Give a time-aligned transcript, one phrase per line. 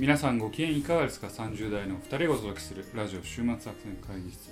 [0.00, 4.48] 皆さんご機嫌いかがですか ?30 代の2人がお届けするラジオ週末作戦会議室。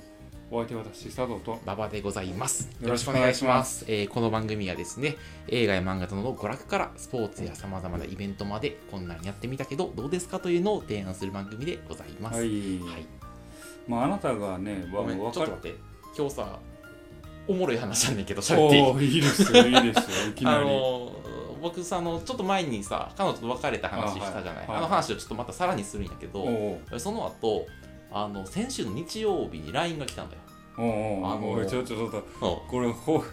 [0.51, 1.59] お相手は私、佐藤と。
[1.65, 2.69] 馬場でございます。
[2.83, 5.17] よろしくお願いしますえーこの番組はですね、
[5.49, 12.41] 映画や漫画などの娯楽からスポーツやさまざまなイベントまでこんなんやってみたけどどうですかというのを提案する番組でございます。
[12.41, 12.49] はい。
[12.81, 13.07] はい
[13.89, 15.79] まあ、あなたがね、わごめん、ちょわかるっと待って。
[16.15, 16.59] 今日さ、
[17.47, 20.29] おもろい話なんだけど、喋っていいおーいいですよ、いいですよ。
[20.29, 20.69] いきなあり。
[21.61, 24.65] 僕さあのちょっと前にさ彼女と別れた話したじゃない？
[24.67, 24.81] あ,、あはいはい。
[24.83, 26.47] の話をちょっとまたさらにするんやけど
[26.99, 27.67] その後
[28.11, 30.43] あの先週の日曜日に LINE が来たんだよ。
[30.79, 32.21] おーおーあのーちょちょちょっと、う。
[32.21, 32.23] ん
[32.71, 33.25] これ、ほ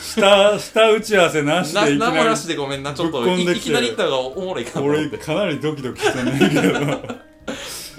[0.00, 2.46] 下、下打ち合わせなしなでいきなりなし。
[2.46, 7.22] でごめんなちょっといいきなり言ったらおもろいかな俺かなりドキドキしたんだけど。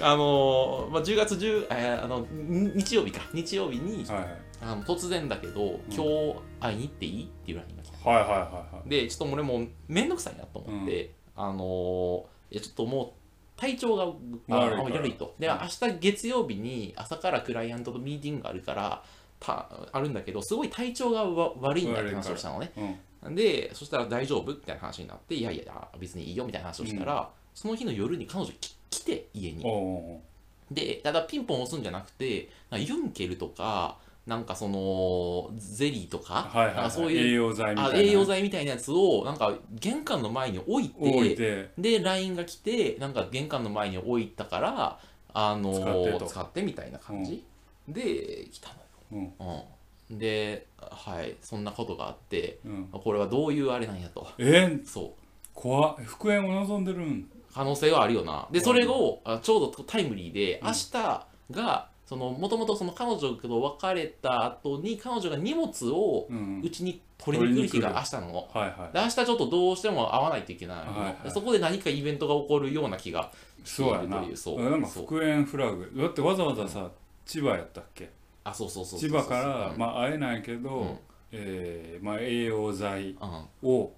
[0.00, 3.20] あのーまあ、10月10、えーあのん日曜日か。
[3.32, 7.24] 日曜日に、はいあの突然だけど今日会いに行っていい？
[7.24, 8.38] っていう LINE が来たはいはいはい
[8.74, 8.88] はい。
[8.88, 15.00] でちょっと俺もうめんどくさいなと思って、あのーいやちょっともう体調があ悪いから。
[15.00, 15.34] 悪いと。
[15.38, 15.58] でうん。
[15.60, 19.02] 明日月曜日に朝からクライアントとミーティングがあるから
[19.40, 22.72] たあるんだけどすごい体調がわ悪いんだって話をしたのね。
[23.22, 23.34] うん。
[23.34, 24.52] でそしたら大丈夫？
[24.52, 29.64] みたいな話になっていやいや別にいいよみたいな話をしたら、その日の夜に彼女き来て家に。
[29.64, 30.22] おお
[30.70, 41.70] でただピンポン押すんじゃなくてなんかユンケルとかなんかそのゼリーとか,、はいはい、はい、そういう栄養剤みたいなあ栄養剤みたいなやつをなんか玄関の前に置いて置いて。
[41.76, 44.98] で LINE が来てなんか玄関の前に置いたから
[45.34, 46.26] あの使ってと。
[46.26, 47.44] 使ってみたいな感じ、
[47.86, 48.70] で来た
[49.12, 49.64] うんのよ、
[50.10, 51.36] うん、ではい。
[51.42, 52.88] そんなことがあってうん。
[52.92, 54.26] これはどういうあれなんやと。
[54.38, 54.80] え？
[54.86, 55.10] そう。
[55.52, 55.96] 怖っ。
[56.02, 57.28] 復縁を望んでるん。
[57.52, 58.48] 可能性はあるよな。
[58.50, 60.92] でそれをあちょうどタイムリーでうん明日
[61.50, 68.48] がそのもともとその彼女と別れた後に彼女が荷物をうんうちに取りに来る日が明日なの。
[68.52, 71.16] はいはで明日ちょっとどうしても会わないといけないの、はいはい。
[71.24, 74.20] でそこで何かイベントが起こるような気がいそうやな。
[74.20, 74.70] というそう。
[74.70, 75.90] なんか復縁フラグ。
[75.96, 76.90] だってわざわざさ
[77.24, 78.10] 千葉やったっけ？
[78.44, 79.78] あそうそうそうそう千葉からうん。
[79.78, 80.98] まあ会えないけど、うん。
[81.32, 83.16] えーまあ、栄養剤
[83.62, 83.68] うん。
[83.70, 83.92] を。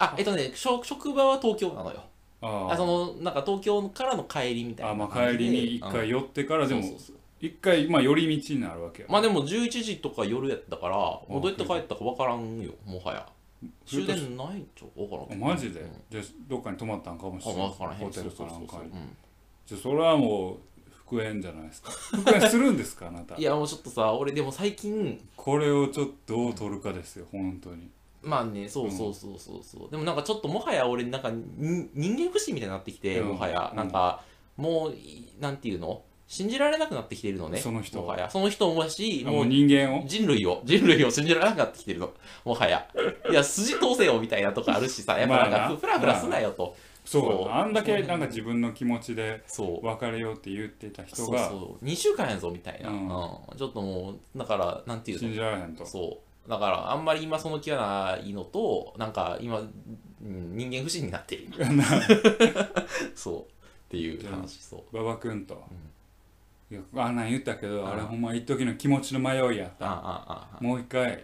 [0.00, 2.02] あえっとね職職場は東京なのよ。
[2.40, 6.68] ああそのなんか東京からの帰りみたいあまあ帰りに一回寄ってから、うん。
[6.68, 9.08] でもそうそうそう一回まあ寄り道になるわけや。
[9.10, 13.26] まあでも11時とか夜やったからもうどうやって帰ったか分からんよもはや。
[13.86, 15.26] 終電ないんちゃう分からん。
[15.28, 15.90] けどマジで、うん。
[16.10, 17.68] じゃあどっかに泊まったんかもしあれない。
[17.70, 17.98] 分からへん。
[17.98, 18.90] ホテルかなんかに
[19.66, 20.56] じゃあそれはもう
[20.90, 21.90] 復縁じゃないですか。
[21.90, 23.36] 復縁するんですかあなた？
[23.38, 27.88] いやもうちょっとさ俺でも最近これをちょっとどう取るかですよ本当に。
[28.20, 33.28] まあねそうそうそうそうそう、でもなんかちょっともはや俺なんかに人間不信みたいになってきて、うん。
[33.28, 33.68] もはや。
[33.70, 33.90] うんなん。
[33.90, 34.22] か
[34.56, 36.02] もういなんていうの？
[36.28, 38.00] 信じられなくなってきてるのねその人。
[38.02, 38.28] もはや。
[38.30, 40.04] その人もやしあもう人間を？
[40.06, 40.60] 人類を。
[40.62, 42.12] 人類を 信じられなくなってきてるの。
[42.44, 42.86] もはや。
[43.30, 49.86] いや筋通せよみたいなとこあるしさ やっぱなんかふらふらすなよと、そうあんだけなんか自分の気持ちでそう。
[49.86, 51.84] 別れようって言ってた人そうがそう。
[51.84, 53.06] 2週間やぞみたいな、ううん。
[53.06, 53.08] ん
[53.56, 55.86] ちょっともうだからなんていう信のじられへんと。
[55.86, 56.50] そう。
[56.50, 61.46] だからあんまり今その気はないのとなんか今、うん人間不信になってる。
[61.58, 61.84] 今
[63.14, 63.42] そう。
[63.42, 63.44] っ
[63.88, 64.96] ていう話そう。
[64.96, 65.62] 馬場君と、
[66.70, 67.94] いやあんなん言ったけど、あ。
[67.94, 69.86] れほんま一時の気持ちの迷いやった。
[69.86, 70.62] ああああ。
[70.62, 71.18] もう一回、うん。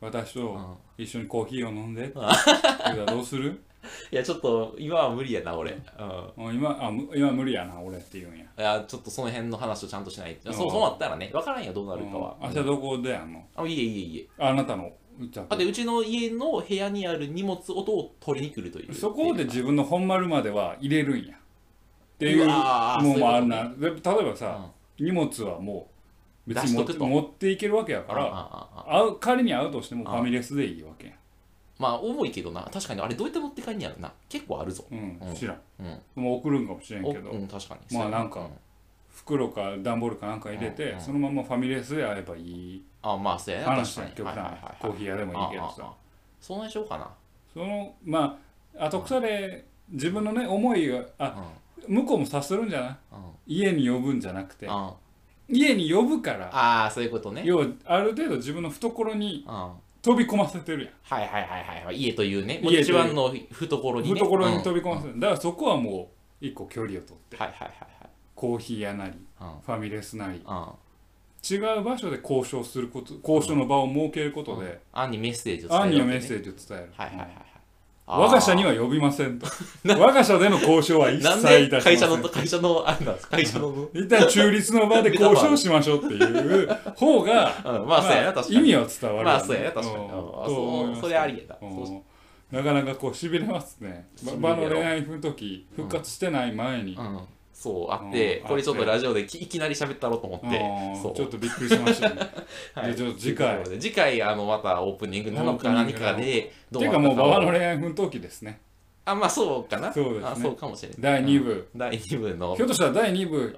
[0.00, 1.04] 私とうん。
[1.04, 2.04] 一緒にコーヒーを飲んで。
[2.04, 3.62] って言ったらどうする？
[4.12, 8.44] いやちょっと今は無理やな俺、うん、今あむ今無理やな俺って言うんや。
[8.44, 10.36] いやちょっとその辺の話をちゃんとしない。
[10.44, 12.36] そうそうなったらね分からんよどうなるかは。
[12.40, 12.48] うん。
[12.48, 13.44] 明日どこでやんの？
[13.56, 18.94] あいえいえいえあなたのじゃだってうちの家の部屋にある荷物音を取りに来るという。
[18.94, 21.36] そこで自分の本丸までは入れるんや
[22.22, 23.68] っていううわーもあるな。
[23.76, 24.00] で例え
[24.30, 24.66] ばさ、
[24.98, 25.88] 荷物はも
[26.46, 31.12] う別に持っていけるわけやから仮に会うとしてもあファミレスでいいわけや
[31.78, 32.68] まあ重いけどな。
[32.72, 34.12] 確かにあれどうやって持って帰んねやろな。
[34.28, 34.84] 結構あるぞ。
[34.90, 35.34] うん、うん。
[35.34, 35.60] 知らん。
[35.80, 35.82] う
[36.20, 36.22] ん。
[36.22, 37.98] もう送るんかもしれんおけど、うん確かに。
[37.98, 38.22] まあな。
[38.22, 38.46] んかうん。
[39.10, 41.00] 袋か段ボールかなんか入れて、うんうん。
[41.00, 42.84] そのままファミレスで会えばいい。
[43.02, 43.66] あまあそうやな。
[43.70, 44.26] 話確かに。
[44.28, 45.92] や極端なコーヒー屋でもいいけどさ。
[46.40, 47.10] そんなにしようかな。
[47.52, 48.38] そのま
[48.78, 51.44] あ後腐れ自分のね思いがあうん
[51.88, 52.90] 向こうも察するんじゃない？
[53.12, 53.20] うん。
[53.46, 54.66] 家に呼ぶんじゃなくて。
[54.68, 54.94] あ
[55.48, 57.42] 家に呼ぶからあそういうことね。
[57.44, 59.54] 要はある程度自分の懐にうん。
[59.54, 61.22] は飛び込ませてるやん。
[61.22, 61.96] いはいはいはいはい。
[61.96, 62.60] 家というね。
[62.62, 64.20] もう家という一番の懐にね。
[64.20, 65.02] 懐に飛び込まうん。
[65.02, 67.36] せてるだからそこはもう一個距離を取って。
[67.36, 67.76] はいはいはい
[68.34, 70.40] コーヒー屋なりはいファミレスなり。
[70.44, 70.56] うん。
[70.56, 70.66] うん
[71.44, 76.92] 違う場所で交渉すること交渉の場を設けることで案にメッセージを伝える案にはメッセージを伝える。
[76.96, 77.51] はいはいはいはい
[78.06, 79.46] 我が社には呼びませんと。
[79.86, 81.68] 我が社での交渉は一切いたしません。
[81.68, 88.58] で会社の会社のあれなんです会社の一旦中立の場で交渉しましょうっていう方が うんまあそうやな確かに。
[88.58, 90.04] 意味は伝わるまあそうやな確かに。
[90.04, 90.10] うん。
[90.10, 91.56] そうそれありやな。
[91.62, 91.86] うん。
[91.86, 92.04] そ
[92.52, 94.08] うなかなかこうしびれますね。
[94.38, 97.20] 場の恋愛の時復活してない前に、うん
[97.62, 101.14] そうあって、うんこれちょっとラジオできいきなり喋ったろうと思って。
[101.14, 102.16] ちょっとびっくりしましたね。
[102.74, 103.62] はい、次回。
[103.78, 108.60] 次回あのまたオープニングなのか何かでどていうかもう馬場のれ恋愛奮闘記ですね。
[109.04, 109.92] あまあそうかな。
[109.92, 110.28] そうですね。
[110.28, 110.98] あそうかもしれない。
[111.00, 111.52] 第2部。
[111.52, 111.78] うん。
[111.78, 112.56] 第2部の。
[112.56, 113.56] ひょっとしたら第2部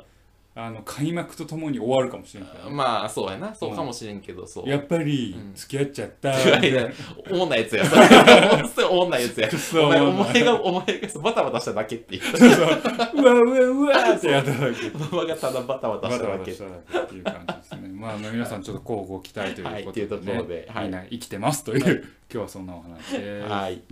[0.56, 3.52] あの開幕とともに終わるかもしれないからねまあそうやな。
[3.52, 4.68] そうかもしれんけどそう。
[4.68, 6.88] やっぱりうん付き合っちゃった、いやいや
[7.28, 7.84] おもんないやつや。
[7.90, 9.22] それそれおもんない。
[9.22, 9.48] やつや
[9.82, 12.22] お前お前がお前がバタバタしただけっていう。
[12.22, 12.38] そう。
[12.38, 14.90] そううわうわうわってやっただけ。
[15.26, 16.62] がただバタバタしただけって
[17.14, 17.88] いう感じですね。
[17.88, 20.38] まあ、皆さんちょっと交互期待ということで、ね。
[20.38, 20.70] はいで。
[20.72, 20.84] はい。
[20.84, 21.94] みんな生きてますという、はい
[22.32, 23.48] 今日はそんなお話です。
[23.48, 23.82] はい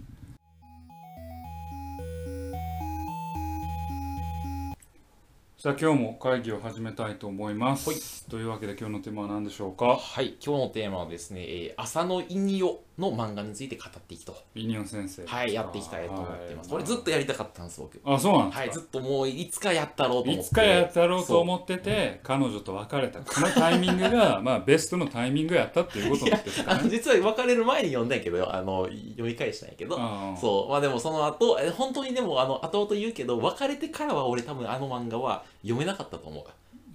[5.63, 7.89] さあ今日も会議を始めたいと思います。
[7.89, 7.99] はい。
[8.29, 9.97] というわけで今日のテーマは何でしょうか？
[9.97, 10.35] はい。
[10.45, 14.37] 今日のテーマはですね、えー浅野イニオの漫画について語っていきと。
[14.57, 15.25] イニオン先生。
[15.25, 16.85] はいやっていきたいと思ってます、こはい。
[16.85, 18.01] れずっとやりたかったんです僕。
[18.05, 20.41] あ、そうなんですか、はいずっともういつかやったろうと思って。
[20.41, 23.21] いつかやったろうと思ってて、彼女と別れた。
[23.21, 29.97] このタイミングが、 まあ、ベストのタイミングやったっていうことなんですかあの実は別れる前に読んだんやけどあの読み返したんやけど。
[30.41, 30.71] そう。
[30.73, 36.45] まあでもその後え本当にでもあの後々言うけど別れてからは俺多分あの漫画は読めなかったと思う。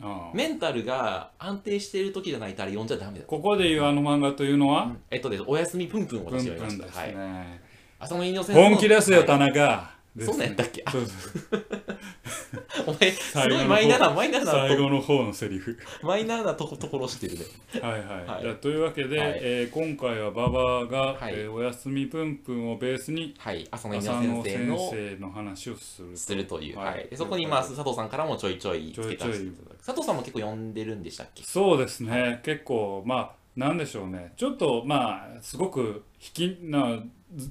[0.02, 0.36] ああ。
[0.36, 3.26] メンタルが安定している時じゃないとあれ読んじゃダメだ。
[3.26, 5.44] ここで言うあの漫画というのは、えっとです。
[5.48, 7.00] おやすみぷんぷんをプン私読みました。
[7.00, 7.16] はい。
[7.16, 7.62] ね。
[8.00, 9.28] 浅野稲先生の本気ですよ、はい。
[9.28, 9.97] 田中。
[10.26, 10.84] そんなんやったっけ？
[10.86, 10.92] あ。
[10.92, 11.66] そうそう
[12.88, 15.78] お前すごいマイナーなマイナーな最と後の方のセリフ。
[16.04, 17.46] マイナーなとこところしてるね。
[17.82, 18.26] はいはい。
[18.26, 18.42] はい。
[18.44, 19.40] じゃあというわけで、はい。
[19.42, 21.34] えー今回は馬場が、はい。
[21.34, 23.68] えーおやすみぷんぷんをベースにはい。
[23.72, 26.16] 浅野先先生の生の話をする。
[26.16, 27.10] するという、ははい。
[27.16, 29.32] そこにまあ佐藤さんからもちょいちょいちょいちょい。
[29.32, 29.52] 付け足して
[29.86, 31.44] 佐藤さんも結構読んでるんでしたっけ？
[31.44, 34.34] そうですね、結構まあなんでしょうね。
[34.38, 36.04] ちょっとまあすごく
[36.38, 37.04] 引きなず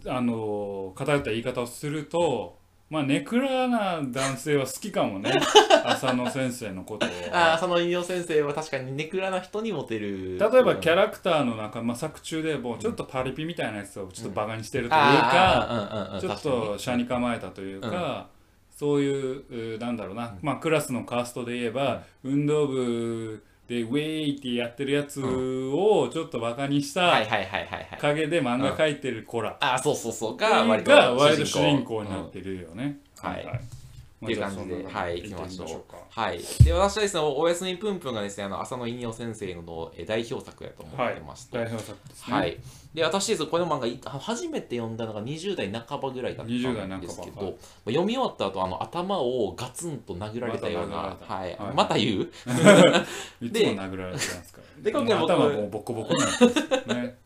[0.06, 2.58] あの偏った言い方をすると
[2.88, 5.32] まあネクラな男性は好きかもね。
[5.84, 7.08] 浅野先生のことを。
[7.32, 10.38] ああその稲先生は確かにネクラな人にモテる。
[10.38, 18.28] 例えばキャラクターの中、まあ、作中でもうちょっとパリピみたいなやつをちょっとバカにしてるというか、うんうんうんちょっと車に構えたというか、
[18.70, 27.98] そういううなんだろうな、まあ、クラスのカーストで言えば、運動部でウェイってやってるやつをちょっとバカにしたはいはいはいはいはい。
[28.00, 29.56] 陰で漫画描いてる子ら。
[29.60, 30.36] ああそうそうそう。
[30.36, 32.04] がが割と主人公。
[32.04, 32.98] になってるよね。
[33.22, 33.30] うん。
[33.30, 33.44] はい。
[33.44, 33.54] まあ
[34.24, 35.98] っていう感じではい行きましょうか。
[36.08, 36.40] はい。
[36.64, 41.58] で私はですねおやすみぷんぷんがですねあの浅野稲夫先生のえ代表作やと思ってまして。
[41.58, 42.36] 代表作ですね。
[42.36, 42.58] はい、
[42.94, 47.50] で私ですこの漫画い初めて読んだのが20代半ばぐらいだった20代んですけど、はい。
[47.50, 51.56] まあ読み終わった後あの頭をガツンと殴られたような、まはい。
[51.56, 51.74] はい。
[51.74, 52.22] また言う？
[53.44, 54.82] いつも殴られてますから。
[54.82, 57.18] で今回僕頭もうボコボコになってますね。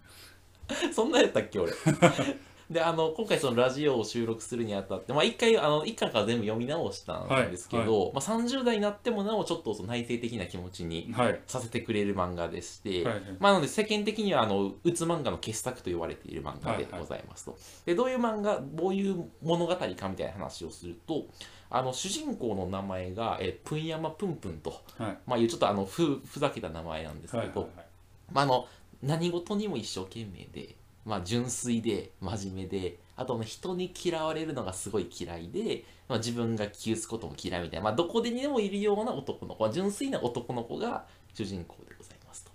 [0.92, 1.72] そんなやったっけ俺
[2.70, 11.40] であの今回そのラジオを収録するにあたって、まあ、一回あの一巻から全部読み直したんですけど、まあ、30代になってもなおちょっとその内省的な気持ちにはい。
[11.48, 13.22] させてくれる漫画でして、はいはい。
[13.40, 21.26] まあ、なので世間的にはあのうつ漫画の傑作と言われている漫画でございますと、でどういう漫画どういう物語かみたいな話をすると
[21.70, 25.18] あの主人公の名前がえプンヤマプンプンと、はい。
[25.26, 27.86] まあ、いうちょっとあのふふざけた名前なんですけど、はいはいはい。
[28.32, 28.68] まあ、あの
[29.02, 30.76] 何事にも一生懸命で、
[31.10, 42.52] まあ、純粋で真面目であとね人に嫌われるのがすごい嫌いで、まあ、自分が気をつくことも嫌いみたいな、まあ、どこでにでもいるような男の子純粋な男の子が主人公でございますと。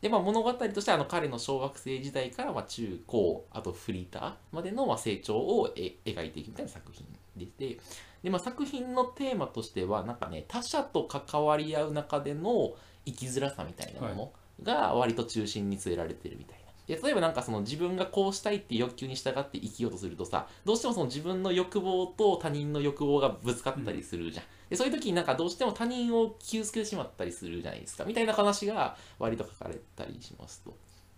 [0.00, 7.04] でまあ、物語としてはあの彼の小学生時代からまあ中高あとフリーターまでのまあ成長をえ描いていくみたいな作品
[7.36, 7.80] でして
[8.22, 14.32] で、まあ、作品のテーマとしてはなんかね他者と関わり合う中での生きづらさみたいなもの
[14.62, 16.65] が割と中心に据えられてるみたいな。
[16.65, 28.04] で例えばなんかその自分がこうしたいっていう欲求に従って生きようとするとさどうしてもその自分の欲望と他人の欲望がぶつかったりするじゃん、でそういう時になんかどうしても他人を傷つけてしまったりするじゃないですか。
[28.04, 30.76] みたいな話が割と書かれたりしますと。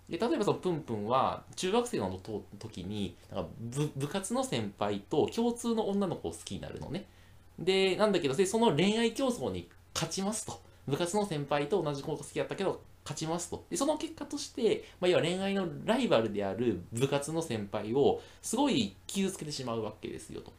[0.09, 7.05] で例えばそのプンプンは中学生のと時になんか部部活の先輩と共通の女の子を好きになるのね。
[7.59, 10.67] でなんだけどでその恋愛競争に勝ちますと。
[10.87, 13.65] 部活の先輩と同じ子が好きだったけど勝ちますと。
[13.71, 20.53] でその結果として、まあ、要は恋愛のライバルである部活の先輩をすごい傷つけてしまうわけですよと。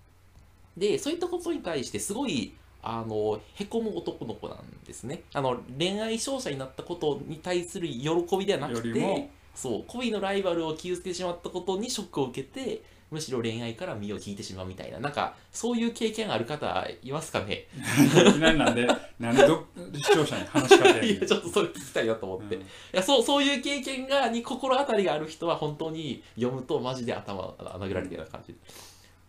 [0.76, 5.24] でそういったことに対してすごいあのへこむ男の子なんですね。
[5.34, 17.66] あの恋愛勝者になったことに対する喜びではなくてそう恋のライバルを傷つけてしまったことにショックを受けてむしろ恋愛から身を引いてしまうみたいななんかそういう経験ある方いますかね？
[18.40, 18.88] なりなんで？
[19.20, 22.60] なんでど視聴者に話しかけいやちょっとそれ聞きたいなと思って、い
[22.94, 28.56] やそうそういう経験がに心当たりがある人は本当に読むとマジで頭穴ぐられるような感じ。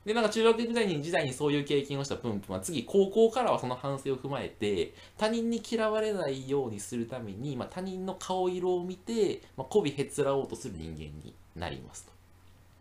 [0.05, 2.55] でなんか中学時代に時代にそういう経験をしたプンプン。
[2.55, 12.13] は次高校からはその反省を踏まえて他人に嫌われないようにするために、まあ、他人の顔色を見て、まあ、媚びへつらおうとする人間になりますと。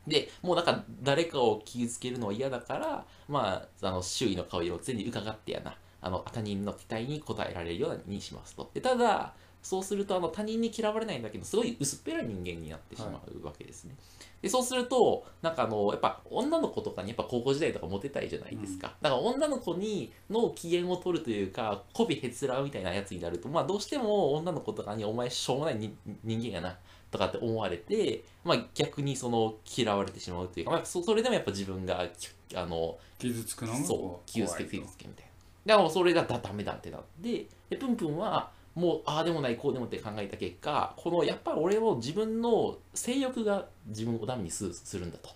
[0.09, 8.69] でもうなんか誰かを傷つけるのは嫌だから、まあ、あの周囲の顔色を常に伺ってやなあの他人の期待に応えられるようにしますと。
[8.73, 13.95] でただそうするとあの他人に嫌われないんだけどすごい薄っぺらい人間になってしまうわけですね。
[14.41, 26.77] でそうするとなんかあのやっぱ女の子とかにやっぱ高校時代とかモテたいじゃないですか、だから女の子にの機嫌を取るというか媚びへつらうみたいなやつになるとまあどうしても女の子とかにお前しょうもないに人間やな
[27.11, 35.29] とかって思われて、まあ、逆にその嫌われてしまうというか、まあ、そそれでもやっぱ自分がきあの傷つくのがそうこう気をつけ傷つけみたいな。
[35.65, 45.29] だからそれがだダメだってなってでプンプンはもうああでもないこうでもって考えた結果このやっぱり俺を自分の性欲が自分をダメにすするんだと。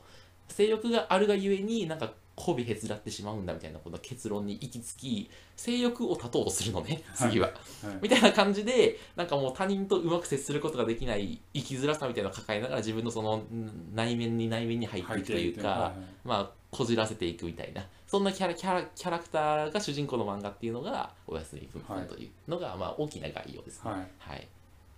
[0.47, 7.47] 性欲があるがゆえになんか媚びへつらってしまうんだみたいなこの結論に行き着き性欲を断とうとするのね次は、
[7.83, 7.97] はい。
[8.01, 15.91] みたいな感じでなんかもう他人とうまく接することができない生きづらさみたいなのを抱えながら自分のそのん内面に内面に入っていくというか、はいはい
[16.25, 17.85] まあこじらせていくみたいな。
[18.07, 23.91] そんなキャラキャラキャラクターが主人公の漫画っていうのが「おやすみぷんぷん」というのが、まあ大きな概要ですね。
[23.91, 24.07] はい。
[24.17, 24.47] はい、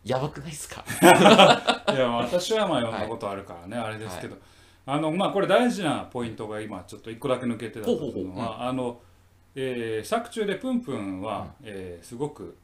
[0.05, 0.85] やばくないですか？
[1.01, 1.05] い
[1.97, 4.37] や私はまあ読んだことあるからね、あれですけど、
[4.85, 8.99] あのまあこれ大事なポイントが今ちょっと一個だけ抜けてたというのはあの、
[9.55, 12.55] えー作中でプンプンは、えーすごく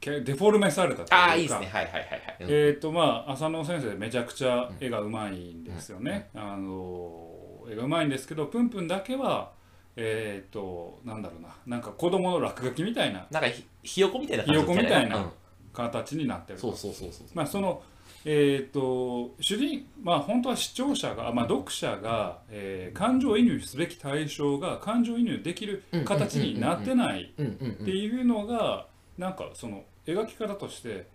[0.00, 1.66] けデフォルメされたというかああいいですね。
[1.66, 2.36] はいはいはいはい。
[2.40, 2.48] うん。
[2.50, 9.52] えっ、とまあ浅野先生めちゃくちゃ絵がうまいんですよね、あの絵がうまいんですけどプンプンだけは
[9.94, 11.54] えっ、となんだろうな。
[11.66, 13.26] なんか子供の落書きみたいな。
[13.30, 15.30] なんかひひよこみたいなひよこみたいなうん。
[15.72, 17.26] 形になってるそうそうそうそう。
[17.32, 17.82] まあその
[18.24, 27.72] えー、と主人まあ本当は視聴者が、まあ、読者が、えー感情移入すべき対象が感情移入できる形になってないうんうんうん。
[27.72, 28.86] っていうのが
[29.18, 31.06] なんかその描き方として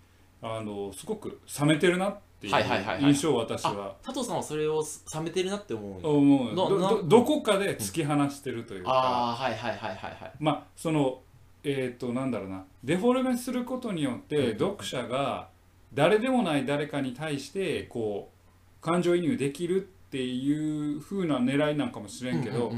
[0.42, 3.04] あのすごく冷めてるなっていうはいはいはいはい。
[3.04, 4.84] 印象を私あは佐藤さんはそれを
[5.14, 10.32] 冷めてるなって思うの思うどどどこかで突き放してるというか、ああはいはいはいはいはい。
[10.40, 11.22] まあその
[11.64, 12.66] えっ、となんだろうな。
[12.84, 14.60] デフォルメすることによってうん。
[14.60, 15.50] 読者が
[15.94, 22.72] 誰でもない誰かに対してこう感情移入できるっていう風な狙いなんかもしれんけど、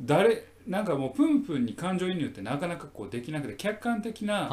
[0.00, 4.48] 誰なんかもうプンプンに感情移入ってなかなかこうできなくて客観的な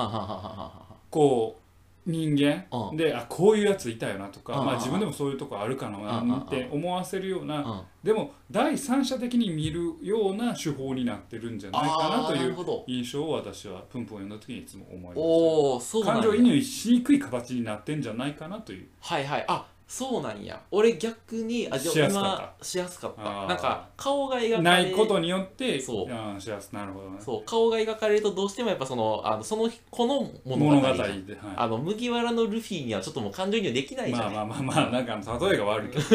[1.10, 1.65] こう
[2.06, 2.66] 人間。
[2.72, 12.56] うんであこういうやついたよなとか、うんまあ、自分でもそういうとこあるかなうんって思わせるようなうんでも第三者的に見るような手法になってるんじゃないかなという
[12.88, 18.88] 印象を私はプンプンを読んだ時にいつも思いましおおそうなんやた感情移入しにくい形になってんじゃないかなという。
[19.00, 19.46] はいはい。
[19.48, 20.60] あそうなんや。
[20.72, 22.44] 俺逆にあしやすかった。
[22.44, 23.22] 今しやすかった。
[23.22, 23.48] あー。
[23.50, 26.08] なんか顔が描かれないことによってそう。
[26.12, 27.18] あしやすなるほどね。
[27.20, 27.44] そう。
[27.46, 31.24] 顔が描かれるとどうしてもやっぱそのあのその子の物語物語で、がはい、
[31.56, 36.06] あの麦わらのルフィにはちょっともう感情移入できないじゃない、まあまあまあまあなんか例えが悪いけど、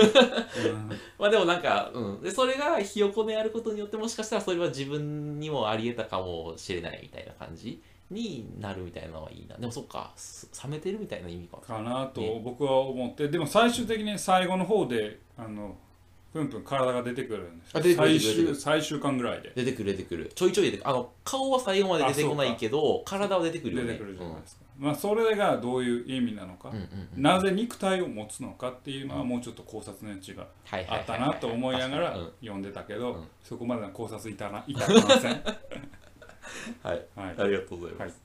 [0.71, 9.57] うんまあでもなんか、うん、でそれがひよこであることによってもしかしたらそれは自分にもありえたかもしれないみたいな感じになるみたいなのはいいな。
[9.57, 11.59] でもそっかす冷めてるみたいな意味か。
[11.59, 12.40] かなとね。
[12.45, 13.29] 僕は思って。
[13.29, 15.76] でも最終的に最後の方であの
[16.33, 18.47] プンプン体が出てくるんですあ出てくる最出てくる。
[18.55, 19.52] 終最終巻ぐらいで。
[19.55, 20.33] 出てくる出てくる。
[20.35, 20.88] ちょいちょい出てくる。
[20.88, 23.93] あの顔は最後まで出てこないけど体は出てくるよね。
[23.93, 27.09] 出てくるじゃないですか、まあそれがどういう意味なのか、うんうんうん。
[27.17, 32.23] うんなぜ肉体を持つのかっていうのはもうちょっと考察の余地がはいはいはいはいあったなと思いながら確かに。
[32.23, 32.33] うん。
[32.40, 33.25] 読んでたけど、うん。
[33.43, 35.43] そこまでの考察いたな至りません
[36.83, 37.07] はい。
[37.16, 37.35] はい。
[37.38, 38.21] ありがとうございます。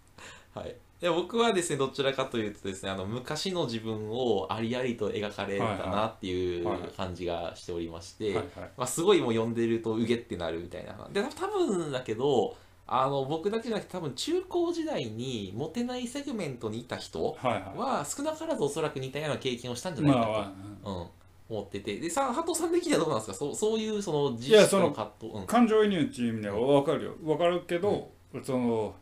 [0.54, 0.70] はい。
[0.70, 1.06] い。
[1.06, 6.90] や僕はですねどちらかというとですねあの昔の自分をありありと描かれたなっていうはいはい。
[6.92, 8.46] 感じがしておりまして、はいはい。
[8.78, 11.08] まあ、すごいもう読んでるとうげってなるみたいな。
[11.12, 12.56] で多分だけど
[12.88, 20.38] あの僕だけじゃなくて多分中高時代にモテないセグメントにいた人はいはは少なからずおそらく似たような経験をしたんじいゃないかと、ま
[20.84, 21.08] あ、うん、
[21.50, 22.00] 思ってて。
[22.00, 23.34] でさ佐藤さん的にはどうなんですか？
[23.34, 27.16] そうそういうその自身の葛藤、うん、感情移入っていう意味では分かるよ。
[27.24, 28.12] 分かるけど、
[28.44, 28.96] その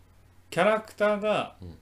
[0.50, 1.78] キャラクターが、うん。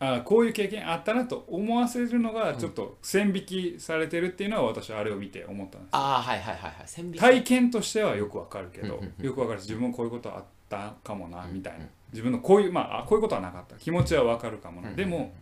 [0.00, 6.86] あこういう経験あったなと思わせるのがちょっと線引きされてるっていうのは私はあれを見て思ったんですああはいはいはいはい。
[6.86, 7.18] 線引き。
[7.18, 11.86] 体験としてはよくわかるけど、うんうんうんよくわかるし自分もこういうことあったかもなうんみたいな。
[12.12, 13.74] 自分のこういうまああこういうことはなかった。
[13.74, 15.34] 気持ちはわかるかもな、うんでも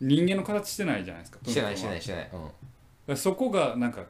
[0.00, 1.38] 人間の形してないじゃないですか。
[1.44, 2.50] してないしてないしてない、うん、
[3.16, 4.04] そこがなんか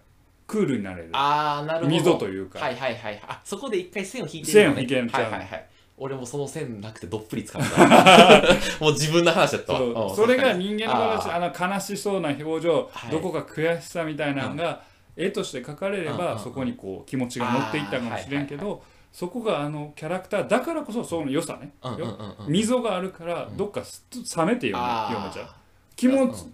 [0.47, 1.11] クールになれる。
[1.13, 1.91] ああなるほど。
[1.91, 3.23] 溝というか、はいはいはい。
[3.27, 4.53] あそこで一回線を引いてる。
[4.53, 5.41] 線を引けんちゃうはいはい。
[5.41, 5.69] はい
[6.01, 8.43] 俺もその線なくてどっぷり使った
[8.81, 10.15] もう自分の話だったわ。
[10.15, 14.83] それが人間の形あの悲しそうな表情、はいどこか悔しさみたいなのが
[15.17, 25.49] 絵として描かれれば、そこにこう気持ちが乗っていったかもしれんけど、そこがあのキャラクターだからこそその良さね、うん溝があるからどっかすっと冷めて読めちゃう。
[25.97, 26.45] 気持ち、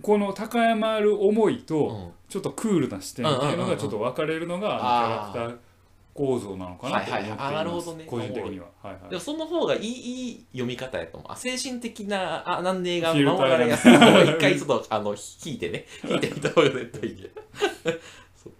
[0.00, 2.12] この高山る思いと、うん。
[2.28, 5.58] ちょっとクールな視点っていうのがちょっと分かれるのがキャラクター
[6.14, 7.38] 構造なのかなと思っていはいはい。
[7.38, 8.04] あなるほますどね。
[8.06, 8.66] 個人的には。
[8.82, 9.10] はいはい。
[9.10, 11.30] でもその方がいいいい読み方やと思う。
[11.32, 13.50] あ精神的なあ難題がフィルターがね。
[13.50, 15.84] 守られやすい方は一回ちょっとあの引いてね。
[16.08, 17.28] 引いてみた方が絶対いい
[18.42, 18.52] そう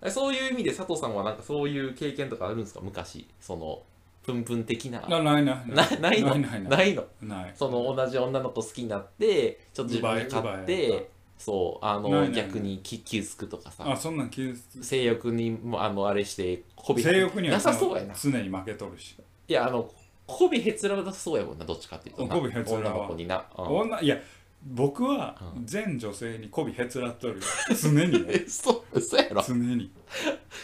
[0.00, 0.10] か。
[0.10, 2.80] そういう意味で佐藤さんはなんかそういう経験とかあるんですか？
[2.82, 3.82] 昔その
[4.28, 5.00] プンプン的な。
[5.08, 6.34] なないないなないの？
[6.34, 7.04] ないないの？
[7.22, 7.52] ない。
[7.54, 13.90] その同じ女の子好きになってちょっと自分で買ってそうあの逆に気気つくとかさ。
[13.90, 18.14] あそんなん気性欲にもあのあれしてこび性欲にはなさそうやな。
[18.14, 19.16] 常に負けとるし。
[19.48, 19.90] いやあの
[20.26, 22.34] こびへつらはなさそうやもんなどっちかっていうとな。
[22.34, 23.64] こびへつらは女の子にな、うん。
[23.64, 24.18] 女いや
[24.62, 25.66] 僕はうん。
[25.66, 27.40] 全女性に媚びへつらっとるよ。
[27.80, 28.26] 常に。
[28.50, 29.42] そうそうやろ。
[29.46, 29.90] 常に。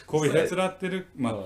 [0.07, 1.45] 媚びへつらってるまあうん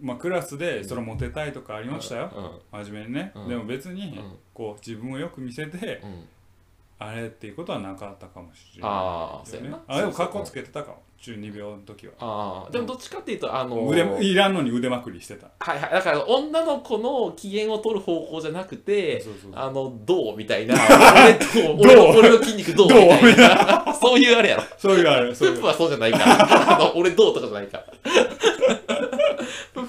[0.00, 2.30] まあクラスでそれモテたいとかありましたよ。
[2.72, 2.84] うん。
[2.84, 3.32] 真面目にね。
[3.34, 3.48] うん。
[3.48, 4.36] でも別にうん。
[4.54, 6.24] こう自分をよく見せてうん。
[7.02, 9.76] あれっていうことはなかったかもしれあーないよね。
[9.88, 9.96] そうやな。
[9.96, 11.02] あでもそうそう格好つけてたかも。
[11.18, 12.14] 中二病の時は。
[12.18, 15.48] ああでもどっちかっていうとあの腕いらんのに腕まくりしてた。
[15.58, 15.90] はいはい。
[15.92, 19.22] だから女の子の機嫌を取る方向じゃなくて
[19.54, 20.74] あのどうみたいな。
[21.78, 22.88] 俺の俺の筋肉どう？
[22.88, 23.94] みたいな。
[23.94, 24.62] そういうあれやろ。
[24.78, 25.34] そういうあれ。
[25.34, 25.60] そういう。
[25.60, 26.92] プはそうじゃないから。
[26.94, 27.86] 俺どうとかじゃないから。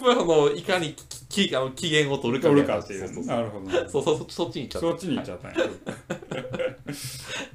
[0.05, 0.93] はそのいかに
[1.29, 3.70] ききあの機嫌を取るかっていうそうなるほど。
[3.89, 4.88] そうそうそうそっちに行っちゃった。
[4.89, 5.58] そっちに行っちゃったんや。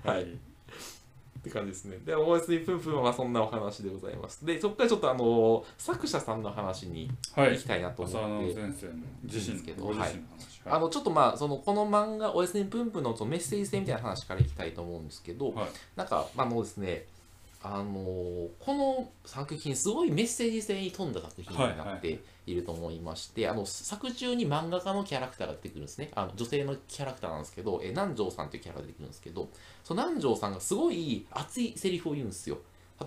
[0.05, 0.23] はい。
[0.23, 1.99] って感じですね。
[2.05, 4.45] で、OSD プンプンはそんなお話でございます。
[4.45, 7.53] で、そこからちょっとあの作者さんの話にはい。
[7.53, 8.47] 行きたいなと思浅って。
[8.47, 8.93] 野先生の
[9.25, 10.61] 自身いいんですけどご自身の話。
[10.69, 15.67] あのちょっとまあそのこの漫画 OSD プンプンのそのメッセージ性みたいな話からいきたいと思うんですけど、はい。
[15.95, 17.07] なんかあのですね
[17.63, 26.11] あのーこの作品すごいメッセージ性に富んだ作品になっていると思いまして、あの作中に漫画家のキャラクターが出てくるんですね。
[26.15, 29.49] あの女性のキャラクターなんですけどえ南條さんというキャラが出てくるんですけど
[29.85, 32.59] その南條さんがすごい熱いセリフを言うんですよ。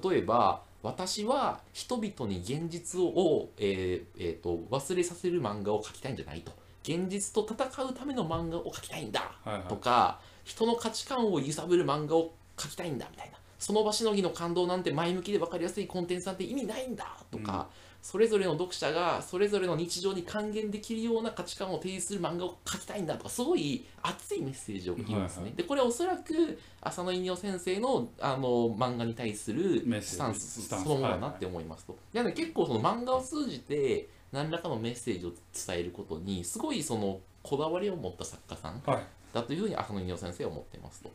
[0.04, 6.52] 例えば私は人々に現実を、えーえーと忘れさせる漫画を描きたいんじゃないと。
[6.84, 9.64] 現実と戦うための漫画を描きたいんだはいはい。
[9.64, 17.70] とか人の価値観を揺さぶる漫画を描きたいんだみたいなその場しのぎの感動なんて前向きで分かりやすいコンテンツなんて意味ないんだとか、
[18.02, 25.42] それぞれの読者がそれぞれの日常に還元できるような価値観を提示する漫画を描きたいんだとかすごい熱いメッセージを言うんですね。
[25.44, 31.98] はいはいでこれはおそらく浅野稲夫先生のあの漫画に対するスタンスそのものだなって思いますと。
[32.14, 41.12] なので結構その漫画を通じて何らかのメッセージを伝えることにすごいそのこだわりを持った作家さんはいだというふうに浅野稲夫先生は思ってますと。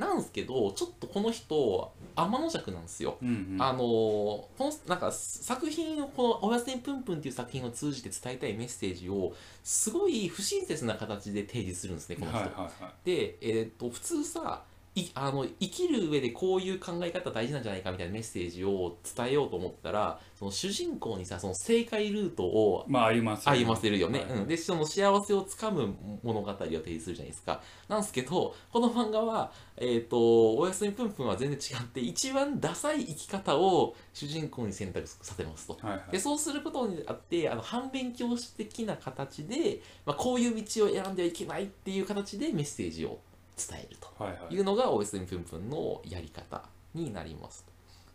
[0.00, 3.16] なんですけどちょっとこの人天の弱なんですよ。
[3.22, 12.40] うんうんあのこのなんか作品をこの「おやすみぷんぷん」っていう作品を通じて伝えたいメッセージをすごい不親切な形で提示するんですねこの人。
[12.40, 14.62] はいはいはいで、えーっと普通さ
[14.96, 24.28] いあの生きる上でこういう考え方大事なんじゃないかみたいなメッセージを伝えようと思ったらその主人公にさその正解ルートをまああります歩ませるよね、はい。
[24.30, 27.62] うん、でその幸せをつかむ物語を提示するじゃないですか。
[27.88, 35.78] なんですけどこの漫画は、えー、とおやすみぷんぷんは全然違って一番ダサい生き方を主人公に選択させますと。
[35.80, 36.12] はいはい。
[36.12, 43.20] でそうすることにあってあの反面教師的な形で、まあ、こういう道を選んではいけないっていう形でメッセージを
[43.68, 44.54] 伝えるとはいはい。
[44.54, 46.62] いうのが OSM ぷんぷんのやり方
[46.94, 47.64] になります。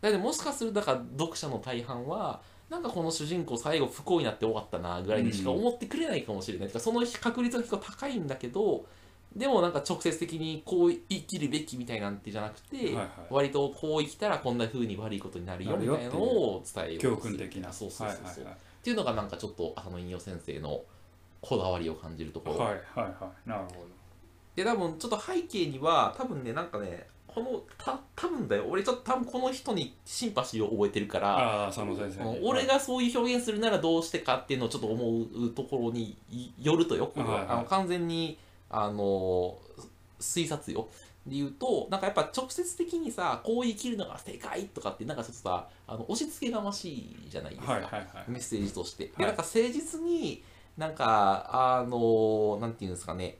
[0.02, 0.12] と。
[0.12, 8.86] だもしかするとだから読者の大半はなんかこの主人公最後不幸になって終わったなぐらいにしか思ってくれないかもしれない、てかその確率が結構高いんだけど
[9.36, 13.08] でもなんか直接的にこう生きるべきみたいなんてじゃなくて、はいはい。
[13.30, 17.72] 割とこう生きたらこんな風に悪いことになるよみたいなのを伝えよう教訓的な。
[17.72, 20.84] そうそうそうそう、はいっていうのがなんかちょっと浅野引用先生の
[21.42, 23.06] こだわりを感じるところ、はいはいはい。
[23.06, 23.84] はいなるほ
[24.56, 28.65] で多分ちょっと背景には多分ねなんかねこのた多分だよ。
[28.70, 36.18] 俺ちょっと多分この人にシンパシーを覚えてるかどらああ佐野先生うん俺がそういう表現するならどうしてかっていうのをちょっと思うところに
[36.62, 37.50] よるとよこれは、はいはい。
[37.50, 38.38] あの完全に
[38.70, 39.58] あの
[40.20, 40.88] 推察よ。
[41.28, 48.06] で言うとなんかやっぱ直接的にさこう生きるのが正解とかってなんかちょっとさあの押し付けがましいじゃないですか、はいはいはい。
[48.28, 49.06] メッセージとして。
[49.06, 49.26] で、はい。
[49.28, 50.44] なんか誠実に、
[50.78, 53.38] なんか、あの、なんていうんですかね、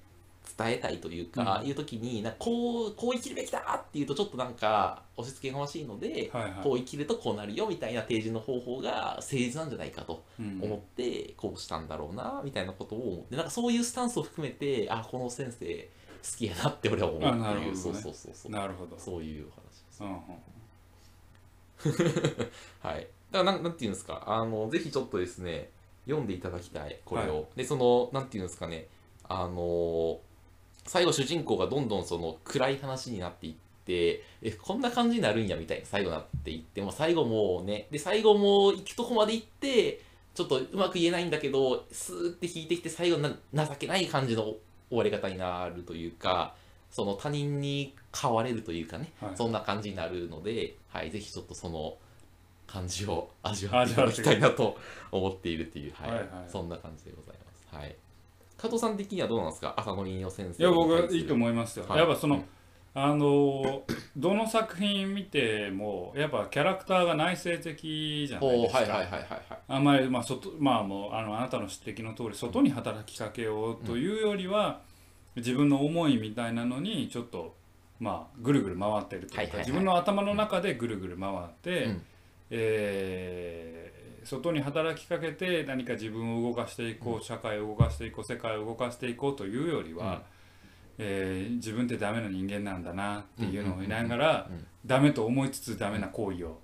[0.58, 1.67] 伝えたいというか、うん。
[1.67, 6.53] いう時になこうこう生きるべきだっていうとちょっとなんか押し付けがましいので、はいはい。
[6.63, 10.60] こう生きるとこうなるよみたいな提示の方法が誠実なんじゃないかとうん。
[10.62, 15.89] 思ってこうしたんだろうなみたいなことを思ってなんかそういうスタンスを含めてあこの先生
[16.31, 18.51] 好きやなって俺は思うっていう、そうそうそうそう。
[18.51, 18.97] なるほど。
[18.97, 20.03] そういうお話です。
[20.03, 20.19] うんうん
[22.81, 23.08] はい。
[23.31, 25.69] だからなん、なんていうんですか、あの、ぜひちょっとですね、
[26.05, 27.47] 読んでいただきたい、これを。
[27.55, 28.88] で、その、なんていうんですかね、
[29.23, 30.19] あの、
[30.86, 33.54] 最後主人公がどんどんその暗い話になっていっ
[33.86, 40.02] て、え、こんな感じになるんやみたいな最後になっていって、もう最後もうね、で、最後も行くとこまで行って、
[40.34, 44.56] ちょっとうまく言えないんだけど、スーって引いてきて、最後な情けない感じの
[44.89, 46.56] 終わり方になるというか、
[46.91, 49.32] その他人に変われるというかね、はい。
[49.36, 51.98] そんな感じになるので、はい、ぜひちょっとその
[52.67, 54.78] 感じを味わっていただきたいなと
[55.12, 56.28] 思っているっていう、はいはいはい。
[56.48, 57.67] そんな感じでございます。
[57.76, 57.95] はい、
[58.58, 59.74] 加藤さん的にはどうなんですか？
[59.78, 62.00] 浅野林洋先生いや僕はいいと思いますよ、はい。
[62.00, 62.44] やっぱその、うん。
[62.98, 63.84] あの
[64.15, 69.41] どの作品見てもやっぱキャラクターが内省的じゃないですか、はいはいはいはいはい。
[69.68, 74.80] あんまりまあ外まあもうあのあなたの指摘の通り外に働きかけようというよりは、
[75.36, 77.54] 自分の思いみたいなのにちょっと
[78.00, 79.60] まあぐるぐる回ってるというか、はいはいはい。
[79.60, 82.02] 自分の頭の中でぐるぐる回って、うん。
[82.52, 83.85] えー
[84.25, 90.23] 外に働きかけて何か自分を動かしていこう、社会を動かしていこう世界を動かしていこうというよりは、
[90.97, 96.61] えー自分ってダメな人間なんだなっていうのを見ながら、うんうんダメと思いつつダメな行為を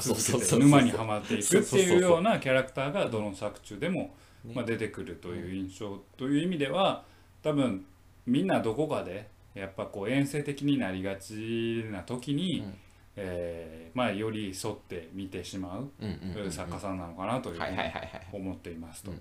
[0.00, 4.52] 続けて沼にはまっていくっていうようなキャラクターがどの作中でも、ね。
[4.54, 7.04] まあ、出てくるという印象という意味では
[7.42, 7.84] 多分
[8.26, 12.74] みんなどこかでやっぱこう遠征的になりがちな時に、うん
[13.16, 17.78] えーまあ、より沿って見てしまう作家さんなのかなというふうに
[18.32, 19.12] 思っていますと。
[19.12, 19.20] うん。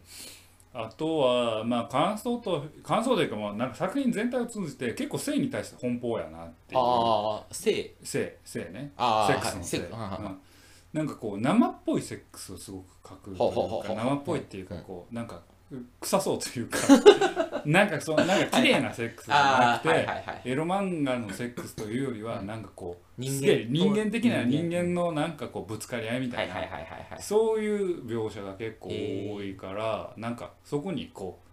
[0.74, 6.82] あとは、まあ、感想と感想というか,、まあ、なんか作品全体を通じて結構性に対して奔放やなっていう。
[6.82, 7.94] ああ性。
[8.04, 8.92] 性性ね。
[8.98, 10.54] あーセックスの性、はい
[10.94, 15.42] なんかこう生っぽいセックスをすごく書くというか生っぽいっていうかうんこうなんか
[16.02, 16.78] 臭そうというか
[17.66, 26.56] なんかそうなんか綺麗なセックスじゃなくて、エロ漫画のセックスというよりはなんかこう人間人間的な人人間間のなんかこうぶつかり合いみたいな、
[27.20, 31.44] そういう描写が結構多いから、なんかそこにこう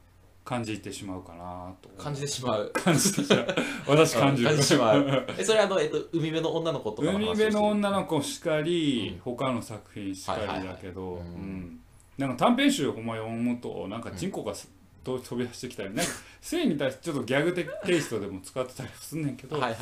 [0.44, 2.70] 感じてしまうかなと感じてしまう。
[2.74, 3.54] 感じてしまう。
[3.86, 4.48] 私感じる。
[4.48, 9.20] 感じてしまうえそれはあの、えっと、海辺の女の子とかの話海辺の女の子しかり、うん。
[9.20, 11.38] 他の作品しかりだけど、はいはいはい。
[11.38, 11.80] うんうん
[12.20, 14.70] なんか短編集ほんま読むとなんかチンコがす、
[15.02, 19.76] と飛び出してきたりなんか性に対してちょっとギャグ的テイストでも使ってたりすんねんけど、はい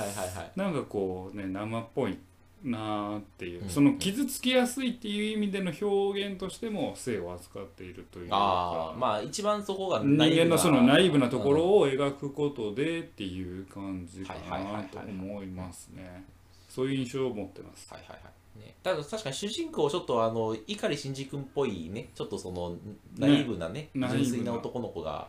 [0.55, 2.17] なんかこうね生っぽい
[2.63, 3.69] なーっていう、うん。
[3.69, 14.85] その傷つきやすいっていう意味での表現としても性を扱っているというかまあ一番そこが人間のそのナイーブなとこを、ろを描くことでっていう感じかない。
[14.87, 16.25] と思いますね。
[16.69, 17.93] そういう印象を持ってます。
[17.93, 22.77] はいはいはいね、ただ確かに主人公ちょっとあの碇シンジ君っぽいねちょっとその
[23.19, 24.25] ナイーブなねナイーブな。
[24.25, 25.29] 純粋な男の子が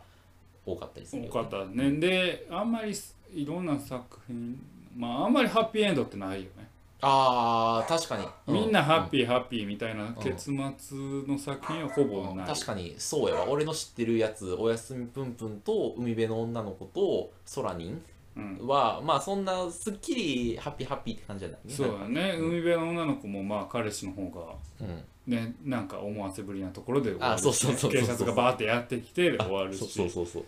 [0.66, 1.32] 多かったりするよね。
[1.32, 1.92] 多かったね。
[1.92, 2.94] であんまり
[3.34, 4.60] いろんな作品
[4.96, 6.70] まああんまりハッピーエンドってないよね。
[7.02, 12.48] ああ確かに、うみんなハッピーハッピーみたいな結末の作品はほぼない。
[12.48, 13.46] 確かにそうやわ。
[13.48, 18.02] 俺の知ってるやつ「おやすみぷんぷん」と「海辺の女の子」と「ソラニ
[18.40, 21.74] ンうん」はまあそんなすっきりハッピーハッピーって感じじゃないね。
[21.74, 22.36] そうだね。
[22.40, 25.04] 海辺の女の子もまあ彼氏の方がうん。
[25.28, 29.78] ねなんか思わせぶりなところで終わるしあそうそうそうそう警察がバーってやってきてで終わるし。
[29.80, 30.44] そうそうそうそう。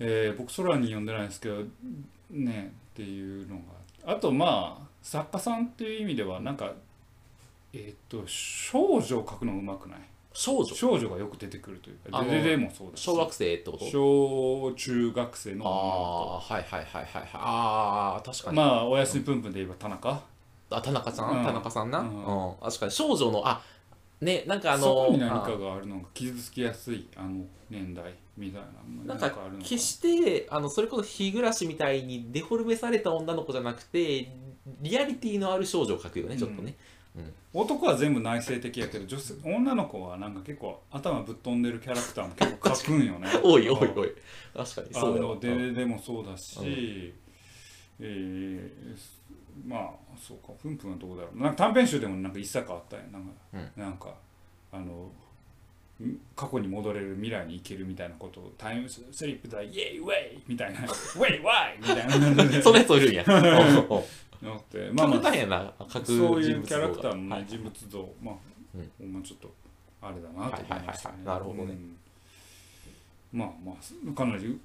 [0.00, 1.62] えー僕空に読んでないんですけど
[2.30, 3.56] ねっていうの
[4.04, 6.72] があとまあ作家さんっていう意味ではなんか
[7.72, 10.00] えっ、と少女を描くのうまくない？
[10.32, 10.74] 少女。
[10.74, 13.00] 少女がよく出てくるというあのかもそうだし。
[13.00, 13.84] 小学生ってこと？
[13.86, 17.28] 小中学生のああはいはいはいはいはい。
[17.34, 20.22] ああ確かに、子まあおやすみぷんぷんで言えば田中？
[20.70, 21.44] あ田中さん、うん。
[21.44, 22.10] 田中さんな、ううん。
[22.10, 23.60] ん確かに少女のあ
[24.20, 28.62] ねなんかあのそこに何かあがあるのが傷つきやすいあの年代みたい
[29.06, 34.32] ななんかあるのか決してあのそれこそ日暮らしみたいにデフォルメされた女の子じゃなくて
[34.80, 36.76] リアリティのある少女を描くよねちょっとね、
[37.52, 43.28] 男は全部内省的やけど女性女の子はなんか結構頭ぶっ飛んでるキャラクターも結構描くんよね。
[43.44, 44.12] 多い多い多い。
[44.56, 46.66] 確かにあそうよのデレデもそうだし、うん。
[48.00, 49.22] えー
[49.66, 51.38] まあそうかふんふんはどうだろう。
[51.42, 53.12] なんか短編集でもなんか一作あったやん。
[53.12, 53.32] なんか、
[53.76, 54.14] なんか
[54.72, 55.10] あの
[56.02, 60.80] ん過去に戻れる未来に行けるみたいなことをタイムスリップだイエイウェイみたいな。
[60.84, 62.62] ウェイワイみたいな。
[62.62, 63.96] そんなやつおるんやうん。
[63.96, 64.02] うん
[64.42, 64.90] なって。
[64.92, 65.20] まあまあ
[66.04, 68.08] そういうキャラクターのね人物像。
[68.22, 68.34] まあ、
[68.98, 69.52] ほんまちょっと
[70.00, 71.16] あれだなと思いましたね。
[71.24, 71.72] なるほどね。
[71.72, 71.96] うん
[73.32, 74.60] まあまあかなり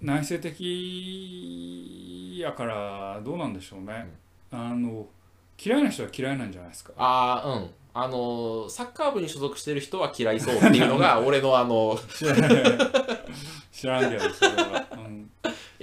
[0.00, 4.12] 内省的やからどうなんでしょうね、
[4.50, 5.06] あの
[5.62, 6.92] 嫌いな人は嫌いなんじゃないですか。
[6.96, 7.70] ああうん。
[7.96, 12.36] あのサッカー部に所属してる人は嫌いそうっていうのが 俺のあの知らん
[13.70, 15.03] 知らんけどそれは、うん、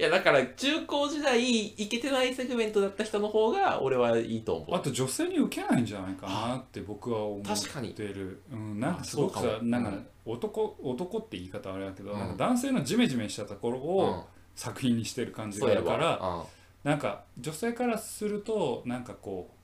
[0.02, 4.74] いやだから中高時代イケてないセグメントだった人の方が俺はいいと思う。
[4.74, 7.94] あと女性に受けないんじゃないかなって僕は思って確かに。
[7.94, 10.06] る、うん、なんかすごくさなんかうん。
[10.24, 12.18] 男男って言い方あれだけど、うん。
[12.18, 13.84] なんか男性のジメジメしたところうん。
[13.84, 16.46] を作品にしてる感じがあるから、わ。
[16.82, 19.54] なんか女性からするとなんかこ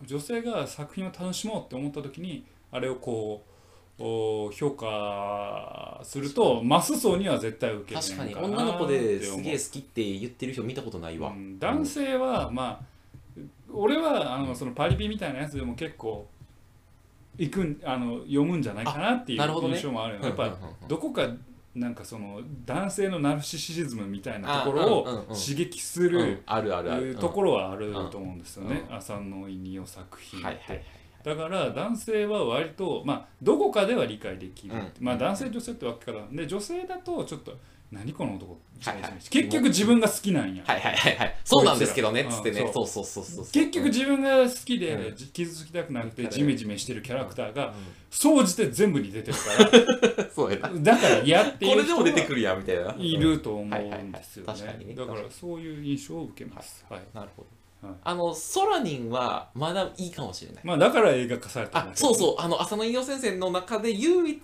[0.00, 3.51] う女性が作品を楽しもうって思った時にあれをこうお
[3.98, 8.34] 評価するとマス層には絶対受け確かに。
[8.34, 11.58] 女の子ですげえ好きって言ってる人見たことないわ、うん。
[11.58, 12.92] 男性はまあ
[13.72, 16.26] 俺はあのそのパリピみたいなやつでも結構
[17.38, 20.54] 行くんあの読むんじゃないかなっていう印象もあるよ、やっぱ
[20.86, 21.28] どこか
[21.74, 26.92] なんかその男性のナルシシズムみたいなところを刺激すうんるあるある。
[26.92, 28.96] あるところはあると思うんですよね、うん。
[28.96, 30.84] 浅野いにお作品って、はいはいはい
[31.24, 34.92] だから男性は割とまあどこかでは理解できる、うん。
[35.00, 37.56] まあ男性女性ってわけからで女性だとちょっと
[37.92, 39.12] 何この男、はいはい。
[39.28, 41.36] 結局自分が好きなんや、はいはいはいはい。
[41.44, 42.24] そうなんですけどね。
[42.24, 42.60] こいつってね。
[42.62, 42.70] う。
[42.70, 43.44] んそうそうそうそう。
[43.52, 45.16] 結局自分が好きで、うん。
[45.16, 46.30] じ傷つきたくなくてうん。
[46.30, 47.72] ジメジメしてるキャラクターがう
[48.10, 52.94] 総じて全部に出てるかん そうやだから嫌ってこれでも出てくはるやんみたいな。
[52.98, 53.70] いると思うん
[54.12, 54.72] ですよはいはいはい。
[54.72, 54.94] 確かにね。
[54.94, 57.00] ねだからそういう印象を受けます、はい。
[57.12, 57.48] なるほど、
[57.82, 60.64] はいあのソラニンはまだいいかもしれない。
[60.64, 62.34] まあだから映画化されたんあそうそう。
[62.38, 64.40] あの浅野稲先生の中で唯一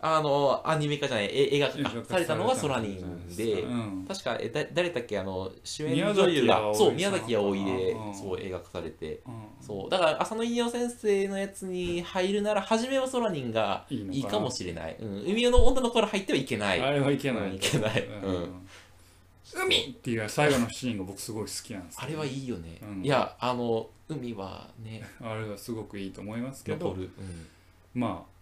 [0.00, 3.62] あのアニメ化じゃないえ映画化化されたのはソラニンで。
[3.62, 4.04] うん。
[4.06, 6.86] 確かえだ誰だっけあの主演宮女優が崎あおいさん。
[6.86, 9.20] そう宮崎あおいでうんそう映画化されて。
[9.26, 9.32] うん。
[9.60, 9.90] そう。
[9.90, 14.20] だから浅野稲先生のやつに入るなら初めはソラニンがいいのかない。
[14.20, 14.88] いかもしれな。
[14.88, 16.80] い、うん、海の女の子から入ってはいけない。
[16.80, 17.54] あれはいけない、うん。
[17.56, 18.06] いけない。
[18.22, 18.68] うん
[19.52, 19.90] 海！
[19.90, 23.04] っていう最後のシーンが僕すごい好きなんですあれはいいよね、うん。
[23.04, 25.02] いやあの海はね。
[25.20, 26.88] あれはすごくいいと思いますけど。
[26.88, 28.00] 残る、うん。
[28.00, 28.34] まあ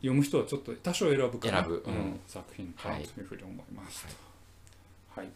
[0.00, 1.60] 読む人はちょっと多少選ぶかな。
[1.62, 1.84] 選ぶ。
[1.86, 2.20] うん。
[2.26, 4.06] 作品かなというふうに思います、
[5.14, 5.28] はい。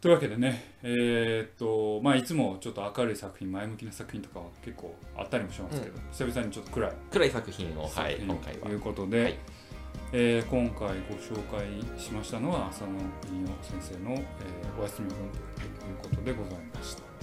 [0.00, 9.38] というわけでねえーっとまあいつもちょっと明るい作品前向きな作品とかは結構あったりもしますけど、久々にちょっと暗い暗い作品を、はい、今回はということで、はい
[10.12, 11.66] えー今回ご紹介
[12.00, 14.24] しましたのは浅野稲夫先生の、えー
[14.78, 17.13] お休み文庫ということでございました。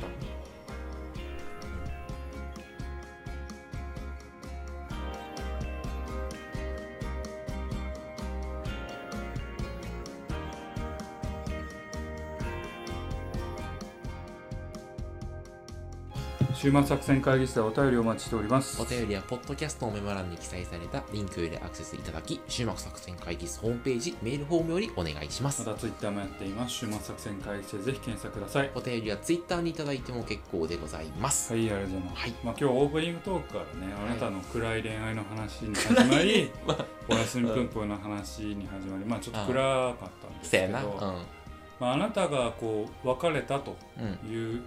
[16.61, 18.85] 週末作戦会議室でお便りをお待ちしておりますお。
[18.85, 26.75] 便りはポッドキャストのメモ欄に記載されたリンクよりアクセスいただき終幕作戦会議室ホームページメールフォームよりお願いしますまたツイッターもやっています。
[26.75, 28.69] 週末作戦会議室でぜひ検索ください。
[28.75, 32.21] お便りはツイッターにいただいても結構でございます、はい、ありがとうございます。
[32.21, 41.40] はいまあ、今日オープニングトークからね、あなたの暗い恋愛の話に始まり、 まあおやすみぷんぷんの話に始まり、まあちょっと暗かったんですけど、
[41.81, 44.31] まあ、あなたがこう別れたとうんうん。
[44.31, 44.61] いう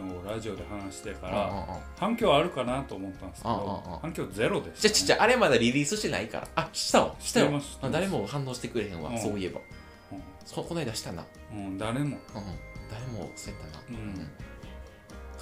[0.00, 1.64] のをラジオで話してかうんら、うんうん。
[1.98, 4.92] 反響あるかなと思ったんですけうんうんどうん、反響ゼロでしじた、ね。
[4.92, 6.48] ゃちっちゃあれまだリリースしてないから。
[6.54, 7.16] あしたわ。
[7.18, 7.60] したよ。
[7.90, 9.18] 誰も反応してくれへんわ、うん。
[9.20, 9.60] そういえば。
[10.44, 11.24] そこの間したな。
[11.52, 12.04] うん、うん、誰も。
[12.04, 12.18] うんうん。
[12.88, 13.98] 誰もそうやったな、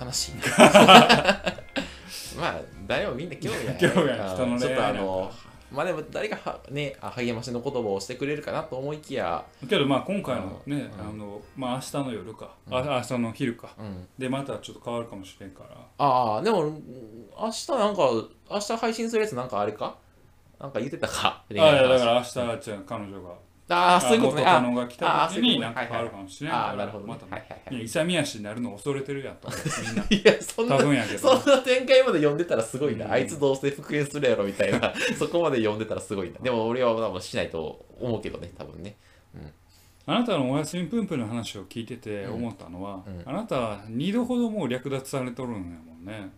[0.02, 0.08] うん。
[0.08, 0.32] 悲しい。
[2.40, 4.30] まあ誰もみんな興味ない 興味ない。
[4.34, 9.44] 人のちょっとあのかまあでも誰がはねあ励ましの言葉をしてくれるかなと思いきや。
[9.68, 11.08] けどまあ今回のね、うん。
[11.08, 12.74] あのまあ明日の夜か、うん。
[12.76, 13.74] あ明日の昼か。
[13.78, 14.06] うん。
[14.18, 15.76] でまたちょっと変わるかもしれんから。
[15.98, 16.82] ああでもうん
[17.38, 18.02] 明日なんか
[18.50, 19.96] 明日配信するやつなんかあれか？
[20.58, 21.42] なんか言ってたか？
[21.48, 23.30] あいやだからあ明日じゃあ彼女が
[23.70, 24.44] あーそういうことね。
[24.44, 27.12] あ元カノが来た時にあなんか変わるかもしれんからあーなるほどね。
[27.12, 27.84] またはいはいはい。
[27.84, 30.04] 勇み足になるの恐れてるやんと思う みんな。
[30.10, 33.12] いやそんな多分やけそどんな展開まで読んでたらすごいな、うん。
[33.12, 34.92] あいつどうせ復縁するやろみたいな。
[35.18, 36.38] そこまで読んでたらすごいな。
[36.40, 38.96] でも俺は多分しないと思うけどね多分ね。
[40.06, 42.34] あなたのおやすみぷんぷんの話を聞いててうん。
[42.34, 43.22] 思ったのは、うん。
[43.24, 46.30] あなたは2度ほどもう略奪されとるんやもんね。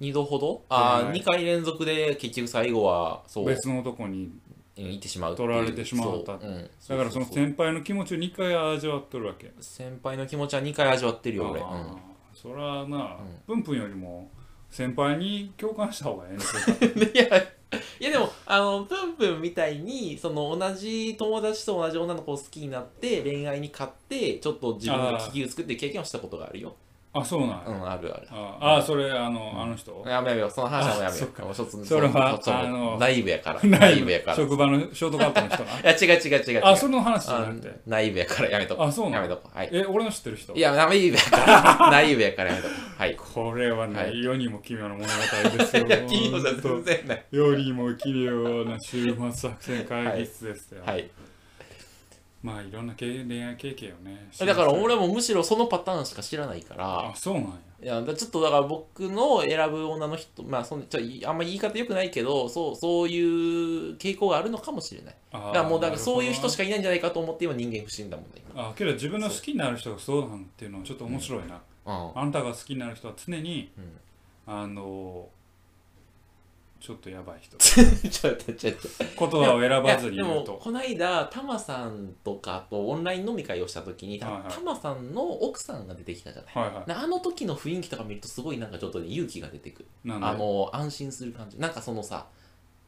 [0.00, 0.62] 2度ほど？
[0.68, 3.46] ああ、はい2回連続で結局最後はそう。
[3.46, 4.40] 別の男にうん
[4.88, 6.38] 行ってしまう取られてしまった。
[6.38, 9.52] そううんだからそのうう先輩の気持ちを2回味わっとるわけ。
[9.60, 11.96] 先輩の気持ちは2回味わってるよ俺、あー。
[12.34, 13.54] それはな、うん。
[13.54, 14.30] ぷんぷんよりも
[14.70, 16.06] 先輩に共感した。
[16.06, 16.36] 方がえ
[16.80, 17.24] えねんうん、いや
[18.00, 26.74] いやでもあのプンプンみたいにその同じ友達と同じ女の子を好きになって恋愛に勝ってちょっと自分が気球作っていう経験をしたことがあるよ
[27.12, 28.28] あそうなんや、うんあるある。
[28.30, 30.04] ああそれあの、あの人？
[30.06, 30.50] やめよう。
[30.50, 31.42] その話はもうやめよっか。
[31.42, 33.60] うもうちょっとそれはあのナイブやから。
[33.64, 34.34] ナイブやから。
[34.34, 36.60] い職場のショートカットの人な や違う違う違う違う。
[36.64, 37.68] あその話じゃなくて？
[37.68, 39.28] あナイブやからやめとこあそうなのや。
[39.28, 39.70] めとこはい。
[39.72, 40.54] え俺の知ってる人？
[40.54, 41.36] いやナイブやか
[41.80, 41.90] ら。
[41.90, 43.16] ナイブやからやめとこはい。
[43.16, 44.22] これはね、はい。
[44.22, 45.86] 世にも奇妙な物語ですよ。
[45.88, 47.24] いや金曜じ全然ない。
[47.32, 51.10] 世にも奇妙な週末作戦会議室ですよ、はい
[52.42, 57.10] まあいろんな経恋愛経験をねだから俺もむしろそのパターンしか知らないから。
[57.10, 57.50] あそうなんや。
[57.82, 65.14] いやだちょっとだから僕の選ぶ女の人まあそんちょいあんま言い方良くないけどそうそういう傾向があるのかもしれない。
[65.32, 73.84] あだからもうだからそういう人しかかいないんじゃないかと思って今人間不信だもんねあけど自分の好きになる人がそうなんっていうのはちょっと面白いな、今あんたが好きになる人は常にうん。
[74.46, 75.28] あの
[76.80, 77.56] ちょっとやばい人。
[77.56, 77.58] う
[78.08, 78.88] んちょっとちょっと。
[78.98, 80.54] 言葉を選ばずに言うと。
[80.54, 84.42] この間タマさんとかとオンライン飲み会をした時に、はいはい。
[84.48, 89.88] タマさんの奥さんが出てきたじゃない、はいはであの時の雰囲気とか見るとすごいなんかちょっとね勇気が出てくる。
[90.08, 91.58] あの安心する感じ。
[91.58, 92.26] なんかそのさ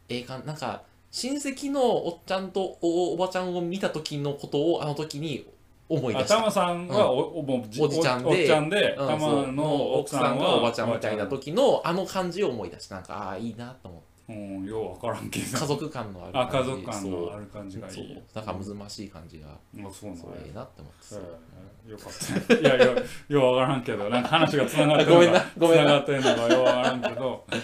[0.08, 5.46] ええかんなんか親戚のおっちゃんとおおばちゃんを見た時のことをあの時に
[5.88, 6.34] 思い出した。
[6.36, 14.12] あタマさんはお,お、もうじおじちゃんでおおっちゃんで、うんの奥さんはがおばちゃんみたいな時のあの感じを思い出してなんかああいいなと思って。
[14.28, 15.58] うんよう分からんけど。
[15.58, 16.70] 家族感のあるあ感じ。
[16.70, 18.18] 家族感のある感じがいい。
[18.34, 19.48] なんかむずましい感じが。
[19.48, 19.58] あ
[19.92, 21.90] そうなんええなって思って。
[21.90, 22.54] よかった。
[22.54, 22.94] ねいやよ
[23.28, 24.08] よう分からんけど。
[24.08, 25.82] なんか話がつながってるごめんな ごめんな。
[25.84, 27.44] つながってんのかよう分からんけど。
[27.52, 27.56] い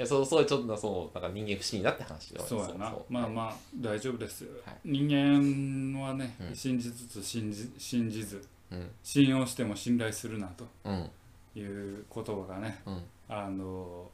[0.00, 2.94] やそうそうちょっとそうなんか人間不信だって話をそうやな。
[3.08, 4.76] まあまあ大丈夫ですよ、はい。
[4.84, 6.54] 人間はね、うん。
[6.54, 8.90] 信じつつ信じ信じずうん。
[9.02, 11.10] 信用しても信頼するなとうん。
[11.54, 13.02] いう言葉がねうん。
[13.28, 14.10] あの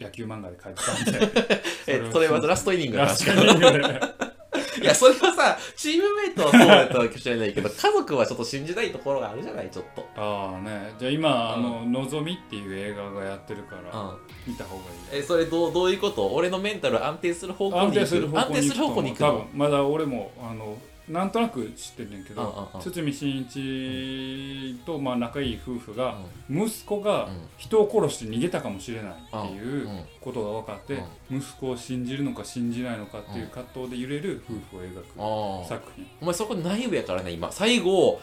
[0.00, 1.62] 野球漫画で書いてたんで。
[1.86, 4.31] えそれはラストイニングのラ話ストイニングで
[4.80, 10.06] いやそれはさチームメイトはそうだったかもしれないけど家族はちょっと信じないところがあるじゃないちょっと。
[10.16, 10.94] ああね。
[10.98, 11.64] じゃあ今、うん。
[11.66, 14.16] あの「のぞみ」っていう映画がやってるから、うん。
[14.46, 16.26] 見た方がいいえそれどうどういうこと？
[16.28, 18.38] 俺のメンタル安定する方向に行く？
[18.38, 19.32] 安定する方向に行く多の？
[19.32, 20.76] 分まだ俺もあの
[21.12, 26.16] なんとなく知ってんねんけど、堤真一と、まあ、仲いい夫婦が、
[26.50, 27.32] 息子がうん。
[27.58, 29.16] 人を殺して逃げたかもしれないっ
[29.48, 30.04] ていううん。
[30.22, 36.06] ことが分かって、息子を信じるのか信じないのかっていう葛藤で揺れる夫婦を描く作品。
[36.22, 37.52] お前そこ内部やからね今。
[37.52, 38.18] 最後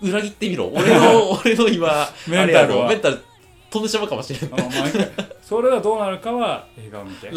[0.00, 0.68] 裏切ってみろ。
[0.74, 3.22] 俺の俺の今メンタルメンタル
[3.70, 5.10] 飛んでしまうかもしれんあの毎回。
[5.42, 7.30] それがどうなるかは映画を見て。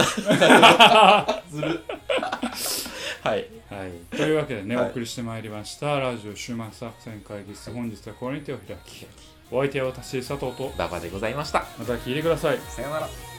[1.52, 1.82] ずる
[3.24, 3.46] はい。
[3.70, 4.86] はい、というわけでね、はい。
[4.88, 7.72] お送りしてまいりましたラジオ終末作戦会議室。
[7.72, 9.08] 本日はこれに手を開き。
[9.50, 10.74] お相手は私佐藤と。
[10.78, 11.60] ババでございました。
[11.80, 12.58] また聞いてください。
[12.58, 13.33] さよなら